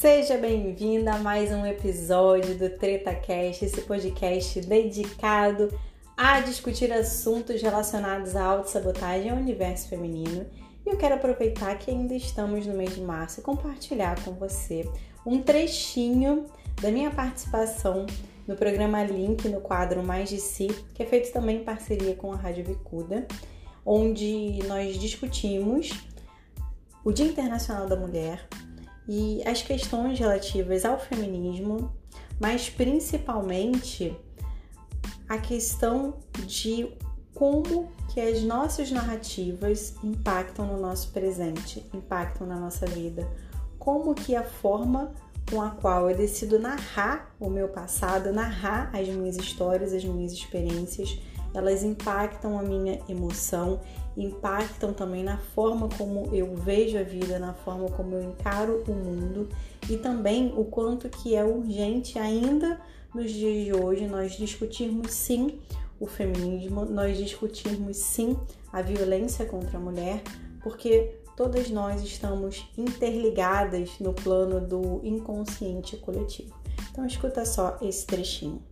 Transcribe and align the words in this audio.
Seja 0.00 0.38
bem-vinda 0.38 1.12
a 1.12 1.18
mais 1.18 1.52
um 1.52 1.66
episódio 1.66 2.56
do 2.56 2.70
TretaCast, 2.70 3.66
esse 3.66 3.82
podcast 3.82 4.58
dedicado 4.62 5.78
a 6.16 6.40
discutir 6.40 6.90
assuntos 6.90 7.60
relacionados 7.60 8.34
à 8.34 8.42
autossabotagem 8.42 9.28
ao 9.28 9.36
universo 9.36 9.90
feminino. 9.90 10.46
E 10.86 10.88
eu 10.88 10.96
quero 10.96 11.16
aproveitar 11.16 11.76
que 11.76 11.90
ainda 11.90 12.14
estamos 12.14 12.66
no 12.66 12.72
mês 12.72 12.94
de 12.94 13.02
março 13.02 13.40
e 13.40 13.42
compartilhar 13.42 14.18
com 14.24 14.32
você 14.32 14.90
um 15.26 15.42
trechinho 15.42 16.46
da 16.80 16.90
minha 16.90 17.10
participação 17.10 18.06
no 18.48 18.56
programa 18.56 19.04
Link 19.04 19.46
no 19.50 19.60
quadro 19.60 20.02
Mais 20.02 20.30
de 20.30 20.40
Si, 20.40 20.68
que 20.94 21.02
é 21.02 21.06
feito 21.06 21.30
também 21.30 21.58
em 21.58 21.64
parceria 21.64 22.14
com 22.14 22.32
a 22.32 22.36
Rádio 22.36 22.64
Vicuda, 22.64 23.28
onde 23.84 24.60
nós 24.66 24.98
discutimos 24.98 25.90
o 27.04 27.12
Dia 27.12 27.26
Internacional 27.26 27.86
da 27.86 27.96
Mulher 27.96 28.48
e 29.12 29.42
as 29.44 29.60
questões 29.60 30.20
relativas 30.20 30.84
ao 30.84 30.96
feminismo, 30.96 31.92
mas 32.38 32.70
principalmente 32.70 34.16
a 35.28 35.36
questão 35.36 36.14
de 36.46 36.88
como 37.34 37.90
que 38.08 38.20
as 38.20 38.40
nossas 38.44 38.88
narrativas 38.92 39.96
impactam 40.04 40.64
no 40.64 40.80
nosso 40.80 41.10
presente, 41.10 41.84
impactam 41.92 42.46
na 42.46 42.54
nossa 42.54 42.86
vida, 42.86 43.28
como 43.80 44.14
que 44.14 44.36
a 44.36 44.44
forma 44.44 45.12
com 45.50 45.60
a 45.60 45.70
qual 45.70 46.08
eu 46.08 46.16
decido 46.16 46.60
narrar 46.60 47.34
o 47.40 47.50
meu 47.50 47.66
passado, 47.66 48.32
narrar 48.32 48.94
as 48.94 49.08
minhas 49.08 49.36
histórias, 49.36 49.92
as 49.92 50.04
minhas 50.04 50.30
experiências, 50.30 51.18
elas 51.52 51.82
impactam 51.82 52.56
a 52.56 52.62
minha 52.62 53.00
emoção, 53.08 53.80
impactam 54.16 54.92
também 54.92 55.22
na 55.22 55.38
forma 55.38 55.88
como 55.96 56.34
eu 56.34 56.54
vejo 56.54 56.98
a 56.98 57.02
vida, 57.02 57.38
na 57.38 57.52
forma 57.52 57.88
como 57.90 58.14
eu 58.14 58.22
encaro 58.22 58.82
o 58.86 58.92
mundo 58.92 59.48
e 59.88 59.96
também 59.96 60.52
o 60.56 60.64
quanto 60.64 61.08
que 61.08 61.34
é 61.34 61.44
urgente 61.44 62.18
ainda 62.18 62.80
nos 63.14 63.30
dias 63.30 63.64
de 63.64 63.72
hoje 63.72 64.06
nós 64.06 64.32
discutirmos 64.32 65.12
sim 65.12 65.58
o 65.98 66.06
feminismo, 66.06 66.84
nós 66.84 67.16
discutirmos 67.18 67.96
sim 67.96 68.36
a 68.72 68.80
violência 68.80 69.44
contra 69.44 69.76
a 69.76 69.80
mulher, 69.80 70.22
porque 70.62 71.16
todas 71.36 71.70
nós 71.70 72.02
estamos 72.02 72.66
interligadas 72.76 73.90
no 74.00 74.12
plano 74.12 74.60
do 74.60 75.00
inconsciente 75.04 75.96
coletivo. 75.96 76.54
Então 76.90 77.06
escuta 77.06 77.44
só 77.44 77.78
esse 77.82 78.06
trechinho. 78.06 78.62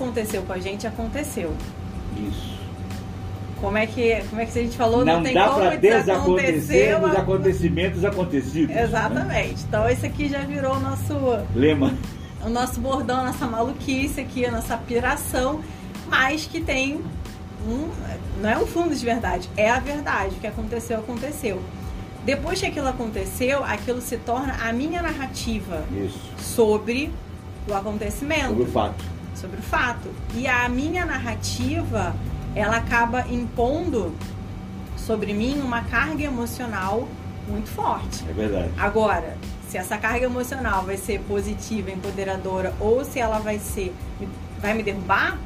Aconteceu 0.00 0.42
com 0.42 0.52
a 0.52 0.58
gente 0.58 0.86
aconteceu. 0.86 1.52
Isso. 2.16 2.58
Como 3.60 3.76
é 3.76 3.86
que, 3.86 4.22
como 4.30 4.40
é 4.40 4.46
que 4.46 4.58
a 4.58 4.62
gente 4.62 4.76
falou? 4.76 5.04
Não, 5.04 5.16
Não, 5.16 5.22
tem 5.22 5.34
dá 5.34 5.48
como 5.48 5.76
desacontecer 5.76 6.98
os 7.04 7.14
acontecimentos 7.14 8.04
acontecidos. 8.04 8.74
né? 8.74 8.82
Exatamente. 8.82 9.62
Então 9.68 9.88
esse 9.88 10.06
aqui 10.06 10.28
já 10.30 10.40
virou 10.40 10.76
o 10.76 10.80
nosso, 10.80 11.14
Lema. 11.54 11.94
o 12.42 12.48
nosso 12.48 12.80
bordão, 12.80 13.20
a 13.20 13.24
nossa 13.24 13.46
maluquice 13.46 14.20
aqui, 14.20 14.46
a 14.46 14.50
nossa 14.50 14.78
piração, 14.78 15.60
mas 16.08 16.46
que 16.46 16.60
tem 16.60 17.02
um. 17.68 17.90
Não 18.40 18.48
é 18.48 18.56
um 18.56 18.66
fundo 18.66 18.94
de 18.94 19.04
verdade, 19.04 19.50
é 19.58 19.70
a 19.70 19.78
verdade. 19.78 20.36
O 20.36 20.40
que 20.40 20.46
aconteceu, 20.46 20.98
aconteceu. 20.98 21.60
Depois 22.24 22.60
que 22.60 22.66
aquilo 22.66 22.88
aconteceu, 22.88 23.62
aquilo 23.62 24.00
se 24.00 24.16
torna 24.16 24.54
a 24.66 24.72
minha 24.72 25.02
narrativa 25.02 25.84
Isso. 25.92 26.18
sobre 26.38 27.10
o 27.68 27.74
acontecimento. 27.74 28.48
Sobre 28.48 28.62
o 28.62 28.66
fato. 28.66 29.19
Sobre 29.40 29.58
o 29.58 29.62
fato. 29.62 30.08
E 30.34 30.46
a 30.46 30.68
minha 30.68 31.04
narrativa, 31.06 32.14
ela 32.54 32.76
acaba 32.76 33.26
impondo 33.30 34.14
sobre 34.96 35.32
mim 35.32 35.60
uma 35.60 35.82
carga 35.82 36.24
emocional 36.24 37.08
muito 37.48 37.70
forte. 37.70 38.24
É 38.28 38.32
verdade. 38.32 38.70
Agora, 38.76 39.36
se 39.68 39.78
essa 39.78 39.96
carga 39.96 40.26
emocional 40.26 40.84
vai 40.84 40.96
ser 40.96 41.20
positiva, 41.20 41.90
empoderadora, 41.90 42.74
ou 42.78 43.04
se 43.04 43.18
ela 43.18 43.38
vai 43.38 43.58
ser, 43.58 43.94
vai 44.60 44.74
me 44.74 44.82
derrubar, 44.82 45.38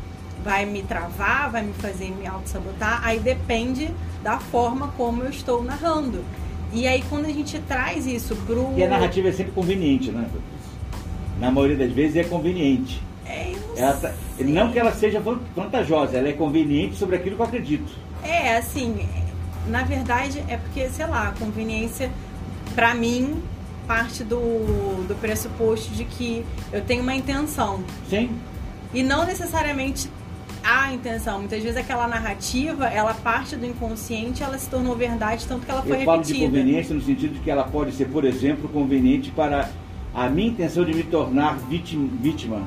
vai 0.42 0.66
me 0.66 0.82
travar, 0.82 1.50
vai 1.50 1.62
me 1.62 1.72
fazer 1.74 2.10
me 2.10 2.26
auto-sabotar, 2.26 3.00
aí 3.04 3.20
depende 3.20 3.90
da 4.22 4.38
forma 4.38 4.88
como 4.96 5.22
eu 5.22 5.30
estou 5.30 5.62
narrando. 5.62 6.24
E 6.72 6.88
aí 6.88 7.04
quando 7.08 7.26
a 7.26 7.30
gente 7.30 7.58
traz 7.60 8.06
isso 8.06 8.34
pro... 8.44 8.72
E 8.76 8.82
a 8.82 8.88
narrativa 8.88 9.28
é 9.28 9.32
sempre 9.32 9.52
conveniente, 9.52 10.10
né? 10.10 10.28
Na 11.38 11.50
maioria 11.50 11.76
das 11.76 11.92
vezes 11.92 12.16
é 12.16 12.24
conveniente. 12.24 13.02
Tá- 13.92 14.12
não 14.40 14.70
que 14.72 14.78
ela 14.78 14.92
seja 14.92 15.20
van- 15.20 15.40
vantajosa, 15.54 16.16
ela 16.16 16.28
é 16.28 16.32
conveniente 16.32 16.96
sobre 16.96 17.16
aquilo 17.16 17.36
que 17.36 17.42
eu 17.42 17.46
acredito. 17.46 17.92
É, 18.22 18.56
assim, 18.56 19.06
na 19.68 19.82
verdade 19.82 20.42
é 20.48 20.56
porque, 20.56 20.88
sei 20.88 21.06
lá, 21.06 21.28
a 21.28 21.32
conveniência, 21.32 22.10
pra 22.74 22.94
mim, 22.94 23.42
parte 23.86 24.24
do, 24.24 24.38
do 25.06 25.14
pressuposto 25.20 25.92
de 25.92 26.04
que 26.04 26.44
eu 26.72 26.80
tenho 26.82 27.02
uma 27.02 27.14
intenção. 27.14 27.82
Sim. 28.08 28.30
E 28.92 29.02
não 29.02 29.24
necessariamente 29.26 30.08
a 30.62 30.92
intenção. 30.94 31.40
Muitas 31.40 31.62
vezes 31.62 31.76
aquela 31.76 32.08
narrativa, 32.08 32.86
ela 32.86 33.12
parte 33.12 33.54
do 33.56 33.66
inconsciente, 33.66 34.42
ela 34.42 34.56
se 34.56 34.68
tornou 34.70 34.96
verdade, 34.96 35.44
tanto 35.46 35.66
que 35.66 35.70
ela 35.70 35.82
foi 35.82 36.00
eu 36.00 36.04
falo 36.04 36.22
de 36.22 36.32
repetida. 36.32 36.46
conveniência 36.58 36.94
no 36.94 37.02
sentido 37.02 37.34
de 37.34 37.40
que 37.40 37.50
ela 37.50 37.64
pode 37.64 37.92
ser, 37.92 38.06
por 38.06 38.24
exemplo, 38.24 38.68
conveniente 38.70 39.30
para 39.30 39.68
a 40.14 40.28
minha 40.30 40.48
intenção 40.48 40.84
de 40.84 40.94
me 40.94 41.02
tornar 41.02 41.58
vítima, 41.68 42.62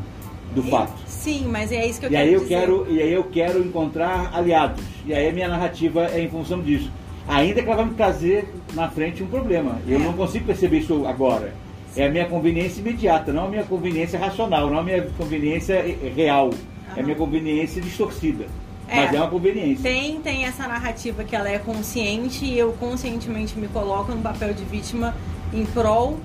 do 0.56 0.62
E- 0.66 0.70
fato. 0.70 0.94
Sim, 1.08 1.48
mas 1.50 1.72
é 1.72 1.86
isso 1.86 2.00
que 2.00 2.06
eu 2.06 2.10
E 2.10 2.14
quero 2.14 2.28
aí 2.28 2.34
eu 2.34 2.40
dizer. 2.42 2.56
quero, 2.60 2.88
e 2.90 3.02
aí 3.02 3.14
eu 3.14 3.24
quero 3.26 3.60
encontrar 3.60 4.32
aliados. 4.34 4.84
E 5.06 5.14
aí 5.14 5.30
a 5.30 5.34
minha 5.34 5.48
narrativa 5.48 6.06
é 6.14 6.22
em 6.22 6.30
função 6.30 6.62
disso. 6.62 6.92
Ainda 7.28 7.62
que 7.62 7.68
ela 7.68 7.78
vai 7.78 7.86
me 7.86 7.94
trazer 7.96 8.48
na 8.74 8.90
frente 8.90 9.22
um 9.22 9.28
problema. 9.28 9.80
Eu 9.88 9.98
É. 10.00 10.04
não 10.04 10.14
consigo 10.14 10.46
perceber 10.46 10.80
isso 10.80 11.06
agora. 11.06 11.54
É 11.96 12.06
a 12.08 12.10
minha 12.12 12.26
conveniência 12.26 12.80
imediata, 12.80 13.34
não 13.34 13.46
a 13.46 13.50
minha 13.50 13.64
conveniência 13.64 14.18
racional, 14.20 14.70
não 14.70 14.78
a 14.80 14.84
minha 14.84 15.02
conveniência 15.18 15.74
eh, 15.74 16.12
real. 16.16 16.52
É 16.96 17.02
a 17.02 17.04
minha 17.04 17.16
conveniência 17.16 17.82
distorcida. 17.82 18.46
É. 18.88 18.96
Mas 18.98 19.14
é 19.14 19.18
uma 19.20 19.28
conveniência. 19.30 19.84
Tem, 19.84 20.22
tem 20.22 20.46
essa 20.46 20.66
narrativa 20.68 21.24
que 21.26 21.36
ela 21.36 21.50
é 21.50 21.60
consciente 21.60 22.46
e 22.46 22.58
eu 22.58 22.72
conscientemente 22.80 23.58
me 23.60 23.68
coloco 23.68 24.12
no 24.14 24.22
papel 24.22 24.54
de 24.54 24.64
vítima 24.64 25.14
em 25.54 25.66
prol 25.66 26.18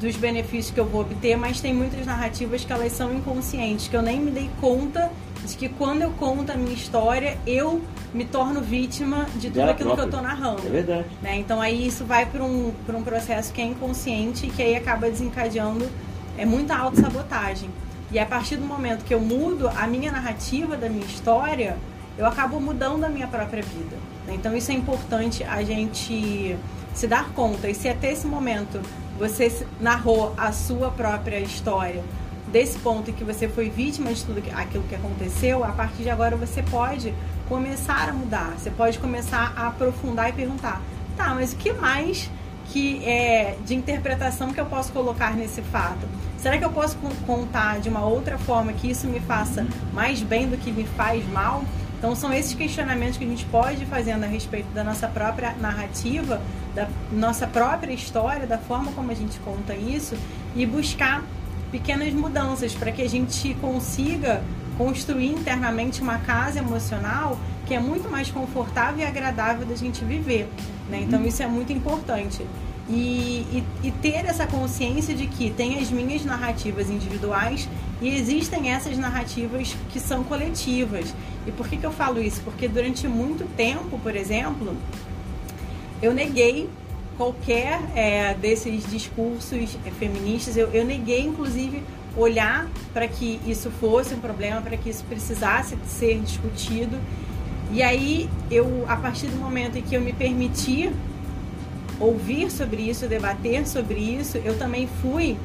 dos 0.00 0.16
benefícios 0.16 0.72
que 0.72 0.80
eu 0.80 0.84
vou 0.84 1.00
obter, 1.02 1.36
mas 1.36 1.60
tem 1.60 1.72
muitas 1.72 2.04
narrativas 2.04 2.64
que 2.64 2.72
elas 2.72 2.92
são 2.92 3.14
inconscientes, 3.14 3.88
que 3.88 3.96
eu 3.96 4.02
nem 4.02 4.20
me 4.20 4.30
dei 4.30 4.50
conta 4.60 5.10
de 5.44 5.56
que 5.56 5.68
quando 5.68 6.02
eu 6.02 6.10
conto 6.12 6.50
a 6.50 6.54
minha 6.56 6.74
história, 6.74 7.38
eu 7.46 7.80
me 8.12 8.24
torno 8.24 8.60
vítima 8.60 9.26
de 9.36 9.48
tudo 9.48 9.62
aquilo 9.70 9.94
que 9.94 10.00
eu 10.00 10.08
própria. 10.08 10.18
tô 10.18 10.20
narrando. 10.20 10.66
É 10.66 10.70
verdade. 10.70 11.06
né? 11.22 11.36
Então 11.36 11.60
aí 11.60 11.86
isso 11.86 12.04
vai 12.04 12.26
para 12.26 12.42
um, 12.42 12.72
pra 12.84 12.96
um 12.96 13.02
processo 13.02 13.52
que 13.52 13.60
é 13.60 13.64
inconsciente 13.64 14.46
e 14.46 14.50
que 14.50 14.62
aí 14.62 14.74
acaba 14.74 15.08
desencadeando 15.08 15.88
é 16.36 16.44
muita 16.44 16.76
autossabotagem. 16.76 17.70
E 18.10 18.18
a 18.18 18.26
partir 18.26 18.56
do 18.56 18.66
momento 18.66 19.04
que 19.04 19.14
eu 19.14 19.20
mudo 19.20 19.68
a 19.68 19.86
minha 19.86 20.12
narrativa 20.12 20.76
da 20.76 20.88
minha 20.88 21.04
história, 21.04 21.76
eu 22.18 22.26
acabo 22.26 22.60
mudando 22.60 23.04
a 23.04 23.08
minha 23.08 23.26
própria 23.26 23.62
vida. 23.62 23.96
Então 24.28 24.56
isso 24.56 24.70
é 24.70 24.74
importante 24.74 25.44
a 25.44 25.62
gente 25.62 26.56
se 26.94 27.06
dar 27.06 27.30
conta. 27.30 27.68
E 27.68 27.74
se 27.74 27.88
até 27.88 28.12
esse 28.12 28.26
momento 28.26 28.80
você 29.18 29.64
narrou 29.80 30.34
a 30.36 30.52
sua 30.52 30.90
própria 30.90 31.38
história 31.40 32.02
desse 32.48 32.78
ponto 32.78 33.10
em 33.10 33.14
que 33.14 33.24
você 33.24 33.48
foi 33.48 33.68
vítima 33.68 34.12
de 34.12 34.24
tudo 34.24 34.42
aquilo 34.54 34.84
que 34.84 34.94
aconteceu, 34.94 35.64
a 35.64 35.72
partir 35.72 36.04
de 36.04 36.10
agora 36.10 36.36
você 36.36 36.62
pode 36.62 37.12
começar 37.48 38.08
a 38.08 38.12
mudar. 38.12 38.54
Você 38.56 38.70
pode 38.70 38.98
começar 38.98 39.52
a 39.56 39.68
aprofundar 39.68 40.28
e 40.28 40.32
perguntar: 40.32 40.80
tá, 41.16 41.34
mas 41.34 41.52
o 41.52 41.56
que 41.56 41.72
mais 41.72 42.30
que 42.66 43.04
é 43.04 43.56
de 43.64 43.74
interpretação 43.74 44.52
que 44.52 44.60
eu 44.60 44.66
posso 44.66 44.92
colocar 44.92 45.34
nesse 45.36 45.62
fato? 45.62 46.06
Será 46.38 46.58
que 46.58 46.64
eu 46.64 46.70
posso 46.70 46.96
con- 46.98 47.10
contar 47.26 47.80
de 47.80 47.88
uma 47.88 48.04
outra 48.04 48.38
forma 48.38 48.72
que 48.72 48.90
isso 48.90 49.06
me 49.06 49.20
faça 49.20 49.66
mais 49.92 50.20
bem 50.22 50.48
do 50.48 50.56
que 50.56 50.70
me 50.70 50.84
faz 50.84 51.26
mal? 51.30 51.64
Então 52.06 52.14
são 52.14 52.32
esses 52.32 52.54
questionamentos 52.54 53.18
que 53.18 53.24
a 53.24 53.26
gente 53.26 53.44
pode 53.46 53.82
ir 53.82 53.86
fazendo 53.86 54.22
a 54.22 54.28
respeito 54.28 54.72
da 54.72 54.84
nossa 54.84 55.08
própria 55.08 55.56
narrativa, 55.60 56.40
da 56.72 56.88
nossa 57.10 57.48
própria 57.48 57.92
história, 57.92 58.46
da 58.46 58.58
forma 58.58 58.92
como 58.92 59.10
a 59.10 59.14
gente 59.14 59.40
conta 59.40 59.74
isso 59.74 60.16
e 60.54 60.64
buscar 60.64 61.24
pequenas 61.72 62.12
mudanças 62.12 62.72
para 62.76 62.92
que 62.92 63.02
a 63.02 63.08
gente 63.08 63.54
consiga 63.54 64.40
construir 64.78 65.32
internamente 65.32 66.00
uma 66.00 66.18
casa 66.18 66.60
emocional 66.60 67.36
que 67.66 67.74
é 67.74 67.80
muito 67.80 68.08
mais 68.08 68.30
confortável 68.30 69.00
e 69.00 69.04
agradável 69.04 69.66
da 69.66 69.74
gente 69.74 70.04
viver. 70.04 70.48
Né? 70.88 71.00
Então 71.00 71.24
isso 71.24 71.42
é 71.42 71.48
muito 71.48 71.72
importante. 71.72 72.46
E, 72.88 73.44
e, 73.50 73.64
e 73.82 73.90
ter 73.90 74.24
essa 74.26 74.46
consciência 74.46 75.12
de 75.12 75.26
que 75.26 75.50
tem 75.50 75.80
as 75.80 75.90
minhas 75.90 76.24
narrativas 76.24 76.88
individuais 76.88 77.68
e 78.00 78.08
existem 78.16 78.70
essas 78.70 78.96
narrativas 78.96 79.74
que 79.90 79.98
são 79.98 80.22
coletivas. 80.22 81.12
E 81.46 81.52
por 81.52 81.68
que, 81.68 81.76
que 81.76 81.86
eu 81.86 81.92
falo 81.92 82.20
isso? 82.20 82.40
Porque 82.42 82.66
durante 82.66 83.06
muito 83.06 83.44
tempo, 83.56 83.98
por 83.98 84.16
exemplo, 84.16 84.76
eu 86.02 86.12
neguei 86.12 86.68
qualquer 87.16 87.80
é, 87.94 88.34
desses 88.34 88.84
discursos 88.90 89.78
é, 89.86 89.90
feministas, 89.90 90.56
eu, 90.56 90.68
eu 90.68 90.84
neguei 90.84 91.22
inclusive 91.22 91.82
olhar 92.16 92.68
para 92.92 93.06
que 93.06 93.40
isso 93.46 93.70
fosse 93.70 94.14
um 94.14 94.20
problema, 94.20 94.60
para 94.60 94.76
que 94.76 94.90
isso 94.90 95.04
precisasse 95.04 95.76
ser 95.86 96.18
discutido. 96.20 96.98
E 97.72 97.82
aí 97.82 98.28
eu, 98.50 98.84
a 98.88 98.96
partir 98.96 99.26
do 99.26 99.36
momento 99.36 99.76
em 99.76 99.82
que 99.82 99.94
eu 99.94 100.00
me 100.00 100.12
permiti 100.12 100.90
ouvir 101.98 102.50
sobre 102.50 102.82
isso, 102.82 103.06
debater 103.06 103.66
sobre 103.66 103.98
isso, 103.98 104.38
eu 104.38 104.58
também 104.58 104.88
fui 105.00 105.36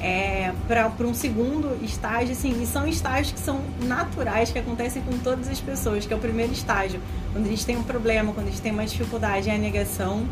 é, 0.00 0.52
para 0.66 1.06
um 1.06 1.14
segundo 1.14 1.78
estágio, 1.82 2.32
assim, 2.32 2.62
e 2.62 2.66
são 2.66 2.86
estágios 2.86 3.32
que 3.32 3.40
são 3.40 3.60
naturais, 3.82 4.50
que 4.50 4.58
acontecem 4.58 5.02
com 5.02 5.16
todas 5.18 5.48
as 5.48 5.60
pessoas, 5.60 6.06
que 6.06 6.12
é 6.12 6.16
o 6.16 6.20
primeiro 6.20 6.52
estágio, 6.52 7.00
quando 7.32 7.46
a 7.46 7.48
gente 7.48 7.64
tem 7.64 7.76
um 7.76 7.82
problema, 7.82 8.32
quando 8.32 8.48
a 8.48 8.50
gente 8.50 8.62
tem 8.62 8.72
uma 8.72 8.84
dificuldade, 8.84 9.48
é 9.48 9.54
a 9.54 9.58
negação. 9.58 10.26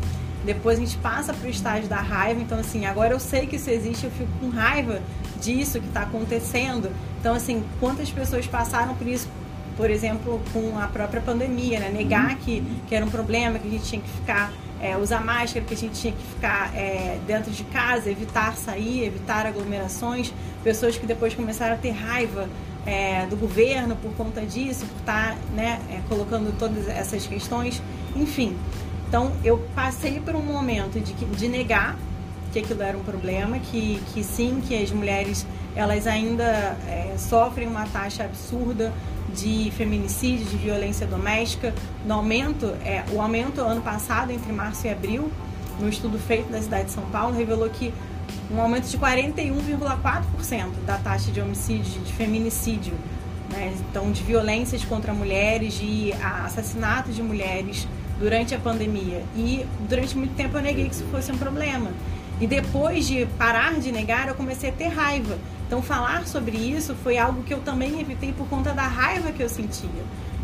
Depois 0.45 0.77
a 0.77 0.81
gente 0.81 0.97
passa 0.97 1.33
para 1.33 1.47
o 1.47 1.49
estágio 1.49 1.89
da 1.89 1.95
raiva, 1.95 2.39
então 2.39 2.59
assim, 2.59 2.85
agora 2.85 3.13
eu 3.13 3.19
sei 3.19 3.47
que 3.47 3.55
isso 3.55 3.69
existe, 3.69 4.05
eu 4.05 4.11
fico 4.11 4.29
com 4.39 4.49
raiva 4.49 5.01
disso 5.41 5.79
que 5.79 5.87
está 5.87 6.03
acontecendo. 6.03 6.91
Então 7.19 7.33
assim, 7.33 7.63
quantas 7.79 8.11
pessoas 8.11 8.45
passaram 8.45 8.93
por 8.93 9.07
isso, 9.07 9.27
por 9.75 9.89
exemplo, 9.89 10.39
com 10.53 10.77
a 10.79 10.87
própria 10.87 11.19
pandemia, 11.19 11.79
né? 11.79 11.89
Negar 11.89 12.35
que, 12.37 12.63
que 12.87 12.93
era 12.93 13.03
um 13.03 13.09
problema, 13.09 13.57
que 13.57 13.67
a 13.67 13.71
gente 13.71 13.85
tinha 13.85 14.01
que 14.01 14.09
ficar 14.09 14.53
é, 14.85 14.97
usar 14.97 15.23
máscara, 15.23 15.65
que 15.65 15.73
a 15.73 15.77
gente 15.77 15.99
tinha 15.99 16.13
que 16.13 16.23
ficar 16.23 16.71
é, 16.75 17.17
dentro 17.25 17.51
de 17.51 17.63
casa, 17.63 18.09
evitar 18.09 18.55
sair, 18.55 19.05
evitar 19.05 19.45
aglomerações. 19.47 20.31
Pessoas 20.63 20.97
que 20.97 21.05
depois 21.07 21.33
começaram 21.33 21.73
a 21.73 21.77
ter 21.77 21.91
raiva 21.91 22.47
é, 22.85 23.25
do 23.25 23.35
governo 23.35 23.95
por 23.95 24.13
conta 24.13 24.41
disso, 24.41 24.85
por 24.85 24.99
estar 24.99 25.31
tá, 25.31 25.37
né, 25.55 25.81
é, 25.89 26.01
colocando 26.07 26.55
todas 26.57 26.87
essas 26.87 27.25
questões. 27.25 27.81
Enfim, 28.15 28.55
então 29.07 29.31
eu 29.43 29.57
passei 29.73 30.19
por 30.19 30.35
um 30.35 30.43
momento 30.43 30.99
de, 30.99 31.13
de 31.13 31.47
negar 31.47 31.97
que 32.55 32.59
aquilo 32.59 32.83
era 32.83 32.97
um 32.97 33.03
problema, 33.03 33.59
que, 33.59 34.01
que 34.13 34.23
sim, 34.23 34.61
que 34.65 34.81
as 34.81 34.89
mulheres 34.89 35.45
elas 35.75 36.07
ainda 36.07 36.43
é, 36.87 37.13
sofrem 37.17 37.67
uma 37.67 37.85
taxa 37.87 38.23
absurda 38.23 38.93
de 39.33 39.71
feminicídio, 39.75 40.45
de 40.45 40.55
violência 40.55 41.05
doméstica, 41.05 41.73
no 42.05 42.13
aumento, 42.13 42.67
é, 42.85 43.03
o 43.11 43.21
aumento 43.21 43.59
ano 43.59 43.81
passado, 43.81 44.31
entre 44.31 44.53
março 44.53 44.87
e 44.87 44.89
abril, 44.89 45.29
no 45.79 45.89
estudo 45.89 46.17
feito 46.17 46.49
da 46.49 46.61
cidade 46.61 46.85
de 46.85 46.91
São 46.91 47.03
Paulo, 47.07 47.35
revelou 47.35 47.69
que 47.69 47.93
um 48.49 48.61
aumento 48.61 48.87
de 48.87 48.97
41,4% 48.97 50.85
da 50.85 50.97
taxa 50.97 51.31
de 51.31 51.41
homicídio, 51.41 52.01
de 52.01 52.13
feminicídio, 52.13 52.93
né? 53.51 53.73
então 53.89 54.09
de 54.13 54.23
violências 54.23 54.85
contra 54.85 55.13
mulheres, 55.13 55.73
de 55.73 56.13
assassinatos 56.13 57.13
de 57.13 57.21
mulheres 57.21 57.85
durante 58.17 58.55
a 58.55 58.59
pandemia. 58.59 59.21
E 59.35 59.65
durante 59.89 60.17
muito 60.17 60.33
tempo 60.35 60.57
eu 60.57 60.61
neguei 60.61 60.87
que 60.87 60.95
isso 60.95 61.05
fosse 61.11 61.33
um 61.33 61.37
problema. 61.37 61.91
E 62.39 62.47
depois 62.47 63.07
de 63.07 63.25
parar 63.37 63.79
de 63.79 63.91
negar, 63.91 64.27
eu 64.27 64.35
comecei 64.35 64.69
a 64.69 64.73
ter 64.73 64.87
raiva. 64.87 65.37
Então, 65.67 65.81
falar 65.81 66.27
sobre 66.27 66.57
isso 66.57 66.95
foi 66.95 67.17
algo 67.17 67.43
que 67.43 67.53
eu 67.53 67.59
também 67.59 67.99
evitei 67.99 68.33
por 68.33 68.47
conta 68.47 68.73
da 68.73 68.83
raiva 68.83 69.31
que 69.31 69.41
eu 69.41 69.49
sentia. 69.49 69.89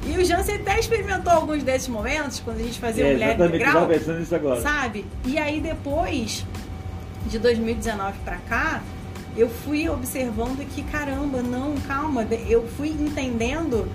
E 0.07 0.17
o 0.17 0.25
Jansen 0.25 0.55
até 0.55 0.79
experimentou 0.79 1.31
alguns 1.31 1.63
desses 1.63 1.87
momentos, 1.87 2.39
quando 2.39 2.59
a 2.59 2.63
gente 2.63 2.79
fazia 2.79 3.05
é, 3.05 3.13
Mulher 3.13 3.39
Integral. 3.39 3.87
pensando 3.87 4.19
nisso 4.19 4.33
agora. 4.33 4.61
Sabe? 4.61 5.05
E 5.25 5.37
aí, 5.37 5.59
depois 5.59 6.45
de 7.27 7.37
2019 7.37 8.17
para 8.25 8.37
cá, 8.37 8.81
eu 9.37 9.47
fui 9.47 9.87
observando 9.87 10.65
que, 10.73 10.81
caramba, 10.83 11.41
não, 11.41 11.75
calma, 11.87 12.25
eu 12.49 12.67
fui 12.67 12.89
entendendo 12.89 13.87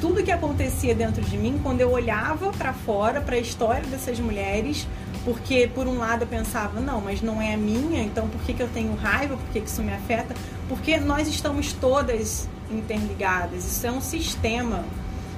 tudo 0.00 0.22
que 0.22 0.30
acontecia 0.30 0.94
dentro 0.94 1.22
de 1.22 1.38
mim 1.38 1.58
quando 1.62 1.80
eu 1.80 1.90
olhava 1.90 2.52
para 2.52 2.72
fora, 2.72 3.20
para 3.20 3.36
a 3.36 3.38
história 3.38 3.82
dessas 3.84 4.20
mulheres, 4.20 4.86
porque 5.26 5.68
por 5.74 5.88
um 5.88 5.98
lado 5.98 6.22
eu 6.22 6.26
pensava, 6.28 6.80
não, 6.80 7.00
mas 7.00 7.20
não 7.20 7.42
é 7.42 7.54
a 7.54 7.56
minha, 7.56 8.00
então 8.00 8.28
por 8.28 8.40
que, 8.42 8.54
que 8.54 8.62
eu 8.62 8.68
tenho 8.68 8.94
raiva, 8.94 9.36
por 9.36 9.46
que, 9.48 9.60
que 9.60 9.68
isso 9.68 9.82
me 9.82 9.92
afeta? 9.92 10.32
Porque 10.68 10.98
nós 10.98 11.26
estamos 11.26 11.72
todas 11.72 12.48
interligadas, 12.70 13.64
isso 13.64 13.84
é 13.84 13.90
um 13.90 14.00
sistema. 14.00 14.84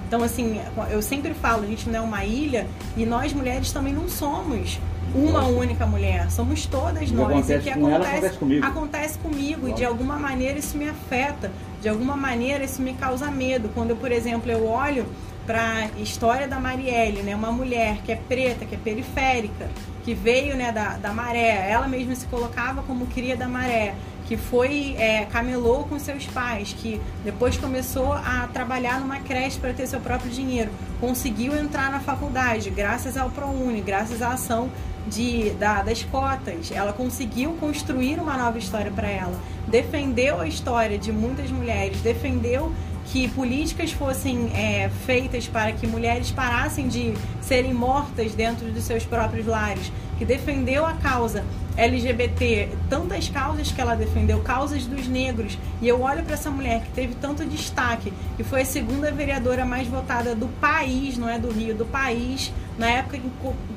Então, 0.07 0.23
assim, 0.23 0.61
eu 0.91 1.01
sempre 1.01 1.33
falo, 1.33 1.63
a 1.63 1.67
gente 1.67 1.89
não 1.89 2.01
é 2.01 2.03
uma 2.03 2.23
ilha 2.23 2.67
e 2.99 3.07
nós 3.07 3.33
mulheres 3.33 3.73
também 3.73 3.95
não 3.95 4.11
somos 4.11 4.79
uma 5.15 5.47
única 5.47 5.87
mulher, 5.87 6.31
somos 6.31 6.67
todas 6.67 7.11
nós. 7.11 7.31
Acontece 7.31 7.55
e 7.55 7.61
que 7.61 7.71
acontece, 7.71 8.09
acontece 8.11 8.39
comigo. 8.39 8.67
Acontece 8.67 9.19
comigo 9.19 9.69
e 9.69 9.73
de 9.73 9.87
alguma 9.87 10.19
maneira 10.19 10.59
isso 10.59 10.77
me 10.77 10.87
afeta, 10.87 11.51
de 11.81 11.89
alguma 11.89 12.15
maneira 12.15 12.63
isso 12.63 12.83
me 12.83 12.93
causa 12.93 13.31
medo. 13.31 13.71
Quando, 13.73 13.91
eu, 13.91 13.97
por 13.97 14.13
exemplo, 14.13 14.51
eu 14.51 14.67
olho 14.67 15.07
para 15.49 15.89
história 15.97 16.47
da 16.47 16.61
Marielle, 16.61 17.23
né, 17.23 17.35
uma 17.35 17.51
mulher 17.51 18.03
que 18.05 18.13
é 18.13 18.17
preta, 18.17 18.67
que 18.67 18.75
é 18.75 18.79
periférica, 18.79 19.71
que 20.05 20.13
veio 20.13 20.55
né, 20.55 20.71
da, 20.71 20.99
da 20.99 21.11
maré, 21.11 21.71
ela 21.71 21.89
mesma 21.89 22.15
se 22.15 22.27
colocava 22.27 22.83
como 22.83 23.07
cria 23.07 23.35
da 23.35 23.49
maré, 23.49 23.95
que 24.27 24.37
foi 24.37 24.95
é, 24.99 25.25
camelou 25.25 25.85
com 25.85 25.99
seus 25.99 26.27
pais, 26.27 26.77
que 26.79 27.01
depois 27.25 27.57
começou 27.57 28.13
a 28.13 28.47
trabalhar 28.53 29.01
numa 29.01 29.21
creche 29.21 29.59
para 29.59 29.73
ter 29.73 29.87
seu 29.87 30.01
próprio 30.01 30.31
dinheiro, 30.31 30.71
conseguiu 31.01 31.57
entrar 31.57 31.91
na 31.91 32.01
faculdade 32.01 32.69
graças 32.69 33.17
ao 33.17 33.31
ProUni, 33.31 33.81
graças 33.81 34.21
à 34.21 34.35
ação 34.35 34.71
de, 35.07 35.49
da, 35.53 35.83
das 35.83 36.03
cotas. 36.03 36.71
Ela 36.71 36.93
conseguiu 36.93 37.53
construir 37.53 38.21
uma 38.21 38.37
nova 38.37 38.59
história 38.59 38.91
para 38.91 39.09
ela, 39.09 39.41
defendeu 39.67 40.43
a 40.43 40.47
história 40.47 40.99
de 40.99 41.11
muitas 41.11 41.51
mulheres, 41.51 42.03
defendeu 42.03 42.71
que 43.13 43.29
políticas 43.29 43.91
fossem 43.91 44.51
é, 44.55 44.91
feitas 45.07 45.47
para 45.47 45.73
que 45.73 45.87
mulheres 45.87 46.31
parassem 46.31 46.89
de 46.89 47.15
serem 47.41 47.73
mortas 47.73 48.35
dentro 48.35 48.71
dos 48.71 48.85
seus 48.85 49.05
próprios 49.05 49.47
lares, 49.47 49.91
que 50.19 50.25
defendeu 50.25 50.85
a 50.85 50.93
causa 50.95 51.45
LGBT, 51.77 52.69
tantas 52.91 53.29
causas 53.29 53.71
que 53.71 53.81
ela 53.81 53.95
defendeu, 53.95 54.41
causas 54.41 54.85
dos 54.85 55.07
negros. 55.07 55.57
E 55.81 55.87
eu 55.87 56.03
olho 56.03 56.25
para 56.25 56.35
essa 56.35 56.51
mulher 56.51 56.83
que 56.83 56.91
teve 56.91 57.15
tanto 57.15 57.45
destaque, 57.45 58.13
que 58.37 58.43
foi 58.43 58.63
a 58.63 58.67
segunda 58.67 59.13
vereadora 59.13 59.65
mais 59.65 59.87
votada 59.87 60.35
do 60.35 60.49
país, 60.61 61.17
não 61.17 61.29
é 61.29 61.39
do 61.39 61.51
Rio, 61.51 61.75
do 61.75 61.87
país, 61.87 62.53
na 62.79 62.89
época 62.89 63.19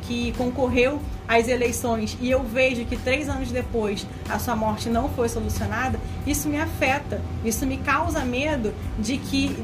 que 0.04 0.34
concorreu 0.38 1.02
às 1.28 1.48
eleições, 1.48 2.18
e 2.22 2.30
eu 2.30 2.44
vejo 2.44 2.86
que 2.86 2.96
três 2.98 3.28
anos 3.28 3.52
depois 3.52 4.06
a 4.30 4.38
sua 4.38 4.56
morte 4.56 4.90
não 4.90 5.10
foi 5.10 5.28
solucionada, 5.28 6.00
isso 6.28 6.48
me 6.48 6.60
afeta, 6.60 7.22
isso 7.44 7.66
me 7.66 7.78
causa 7.78 8.24
medo 8.24 8.74
de 9.00 9.18
que 9.18 9.56